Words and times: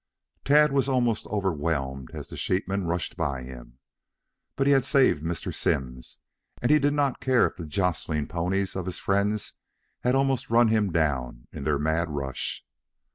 Tad 0.43 0.71
was 0.71 0.89
almost 0.89 1.27
overwhelmed 1.27 2.09
as 2.09 2.27
the 2.29 2.35
sheepmen 2.35 2.85
rushed 2.87 3.15
by 3.15 3.43
him. 3.43 3.77
But 4.55 4.65
he 4.65 4.73
had 4.73 4.83
saved 4.83 5.21
Mr. 5.21 5.53
Simms 5.53 6.17
and 6.59 6.71
he 6.71 6.79
did 6.79 6.93
not 6.95 7.19
care 7.21 7.45
if 7.45 7.55
the 7.57 7.67
jostling 7.67 8.25
ponies 8.25 8.75
of 8.75 8.87
his 8.87 8.97
friends 8.97 9.53
had 9.99 10.15
almost 10.15 10.49
run 10.49 10.69
him 10.69 10.91
down 10.91 11.47
in 11.51 11.65
their 11.65 11.77
mad 11.77 12.09
rush. 12.09 12.65